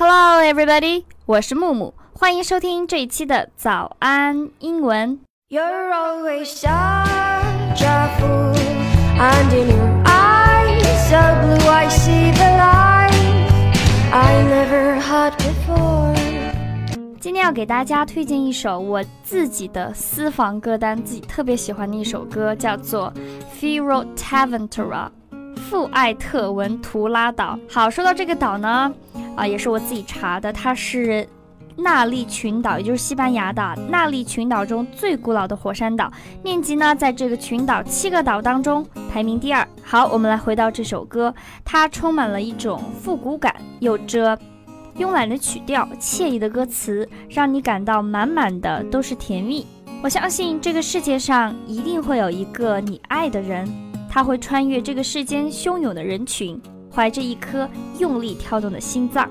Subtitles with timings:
[0.00, 1.02] Hello, everybody！
[1.26, 5.18] 我是木木，欢迎收听这一期的早安英文。
[5.48, 6.70] You're always such
[7.82, 8.54] a fool,
[9.18, 13.10] and in your eyes so blue I see the light
[14.12, 16.14] I never had before.
[17.18, 23.12] 今天要给大家推荐一首我自己的私房歌单，自己特别喜欢的一首歌，叫做
[23.60, 25.08] 《Firo Taventura》。
[25.68, 27.58] 富艾特文图拉岛。
[27.68, 28.90] 好，说到这个岛呢，
[29.38, 31.26] 啊，也是我自己查的，它是
[31.76, 39.66] 纳利群岛，也就是西班牙的纳利群岛中最古老的火山岛，面积呢，在这个群岛七个岛当中排名第二。
[39.84, 41.32] 好，我们来回到这首歌，
[41.64, 44.36] 它充满了一种复古感，有着
[44.96, 49.64] 慵懒的曲调，惬意的歌词，让你感到满满的都是甜蜜。
[50.02, 53.68] 我相信这个世界上一定会有一个你爱的人。
[54.10, 56.60] 他会穿越这个世间汹涌的人群，
[56.98, 57.68] 怀着一颗
[58.00, 59.30] 用力跳动的心脏，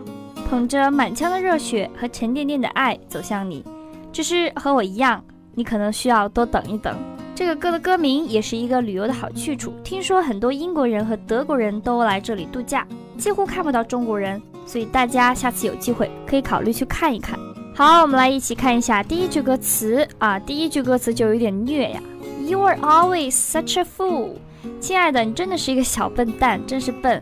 [0.50, 3.62] 捧着满腔的热血和沉甸甸的爱走向你。
[4.10, 5.22] 只是和我一样，
[5.54, 6.98] 你可能需要多等一等。
[7.36, 9.74] 这个歌的歌名也是一个旅游的好去处。
[9.84, 17.38] 听说很多英国人和德国人都来这里度假，几乎看不到中国人，所以大家下次有机会可以考虑去看一看。
[17.76, 22.02] 好，我们来一起看一下第一句歌词啊，第一句歌词就有点虐呀。
[22.46, 24.36] You are always such a fool。
[24.80, 27.22] 亲爱的，你真的是一个小笨蛋，真是笨。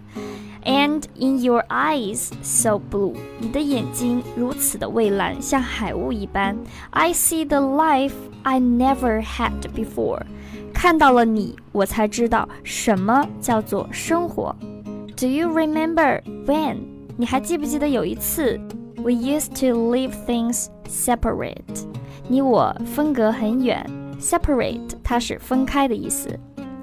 [0.65, 6.57] And in your eyes so blue，你的眼睛如此的蔚蓝，像海雾一般。
[6.91, 10.21] I see the life I never had before，
[10.75, 14.55] 看到了你，我才知道什么叫做生活。
[15.17, 16.77] Do you remember when？
[17.17, 18.61] 你还记不记得有一次，
[18.97, 21.87] We used to leave things separate，
[22.29, 23.85] 你我分隔很远。
[24.21, 26.39] Separate，它是分开的意思。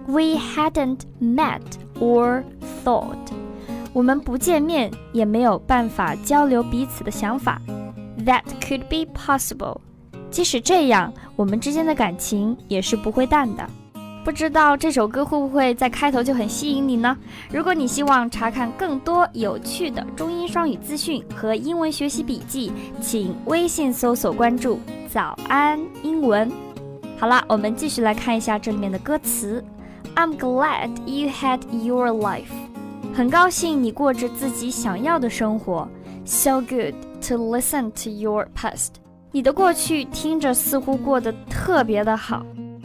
[0.08, 1.62] We hadn't met
[2.00, 2.44] or
[2.84, 3.16] thought，
[3.93, 7.61] 我们不见面，也没有办法交流彼此的想法。
[8.25, 9.79] That could be possible，
[10.31, 13.69] 即使这样，我们之间的感情也是不会淡的。
[14.25, 17.17] 不知道这首歌会不会在开头就很吸引你呢？
[17.51, 24.79] 如果你希望查看更多有趣的中英双语资讯和英文学习笔记，请微信搜索关注
[25.11, 26.49] “早安英文”。
[27.19, 29.65] 好了，我们继续来看一下这里面的歌词。
[30.15, 32.45] I'm glad you had your life，
[33.15, 35.87] 很高兴你过着自己想要的生活。
[36.25, 36.95] So good
[37.29, 38.91] to listen to your past，
[39.31, 42.45] 你的过去听着似乎过得特别的好。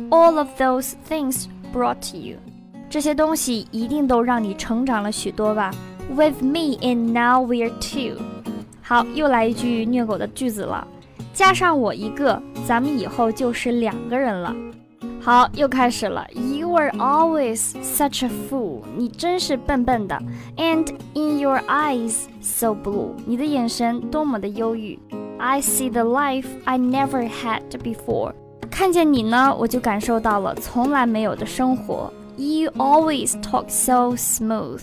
[0.10, 2.38] All of those things brought you，
[2.90, 5.72] 这些东西一定都让你成长了许多吧。
[6.10, 8.22] With me and now we're two，
[8.82, 10.88] 好，又来一句虐狗的句子了，
[11.34, 14.56] 加上我一个，咱们以后就是两个人了。
[15.22, 16.26] 好，又开始了。
[16.67, 20.21] You are always such a fool，你真是笨笨的。
[20.56, 24.99] And in your eyes so blue，你的眼神多么的忧郁。
[25.39, 28.33] I see the life I never had before，
[28.71, 32.12] 看见你呢，我就感受到了从来没有的生活。
[32.37, 34.83] You always talk so smooth，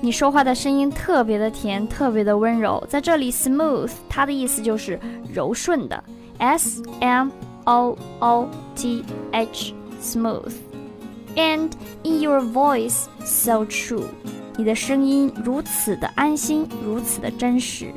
[0.00, 2.82] 你说话的声音特别的甜，特别的温柔。
[2.88, 4.98] 在这里，smooth 它的意思就是
[5.32, 6.02] 柔顺的。
[6.38, 7.28] S M
[7.64, 9.74] O O T H。
[11.38, 11.70] smooth, and
[12.02, 14.04] in your voice so true，
[14.56, 17.92] 你的声音如此的安心，如此的真实。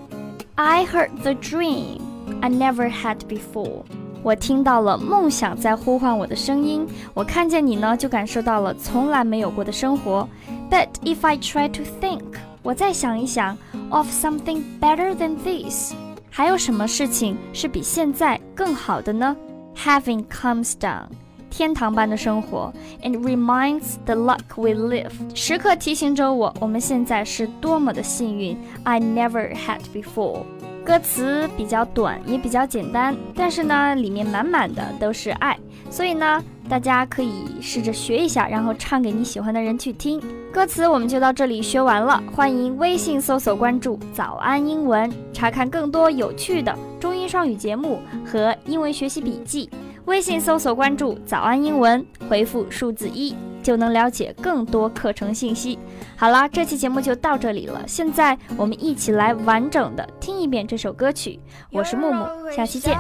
[0.56, 2.02] I heard the dream
[2.42, 3.84] I never had before，
[4.24, 6.88] 我听到了梦想在呼唤我的声音。
[7.14, 10.28] 我看见你呢，就感受到了从来没有过的生活。
[10.70, 12.24] But if I try to think，
[12.64, 13.58] 我再想一想，
[13.90, 15.94] of something better than this，
[16.30, 19.36] 还有什么事情是比现在更好的呢？
[19.76, 21.06] Having comes down。
[21.53, 28.57] 天堂般的生活，and reminds the luck we live，时刻提醒着我，我们现在是多么的幸运。
[28.85, 30.45] I never had before。
[30.83, 35.57] 歌词比较短，也比较简单，但是呢，里面满满的都是爱，
[35.91, 40.21] 所以呢，大家可以试着学一下，然后唱给你喜欢的人去听。
[40.51, 49.69] 歌词我们就到这里学完了，欢迎微信搜索关注“早安英文”，查看更多有趣的中英双语节目和英文学习笔记。
[50.07, 55.79] 微信搜索关注“早安英文”，回复数字一就能了解更多课程信息。
[56.17, 57.83] 好啦，这期节目就到这里了。
[57.87, 61.39] 现在我们一起来完整的听一遍这首歌曲。
[61.71, 62.99] 我是木木，下期见。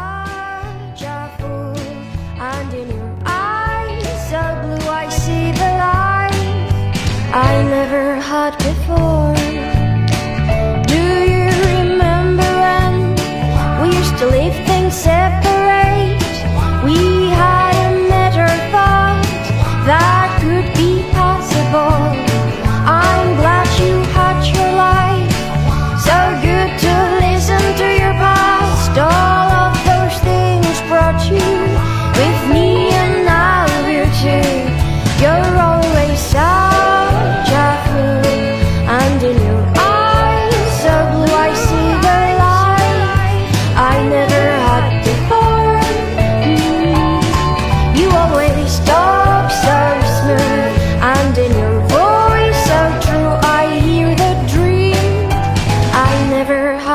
[7.34, 9.31] I'm glad you had your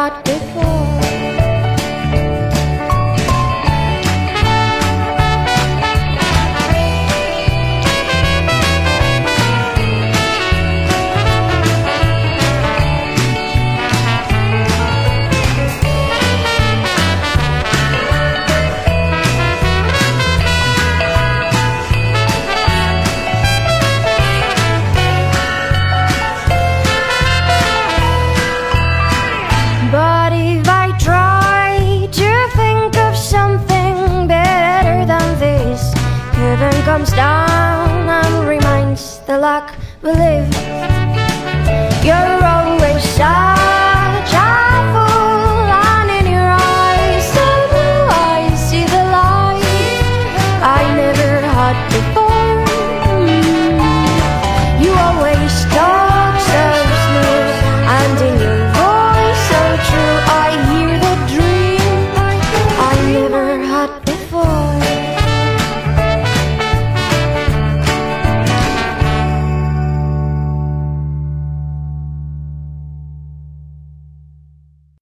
[0.09, 0.76] before.
[36.97, 40.86] comes down and reminds the luck we live.